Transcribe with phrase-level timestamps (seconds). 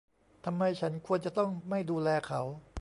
[0.45, 2.41] ทำไมฉันควรจะต้องไม่ดูแลเขา?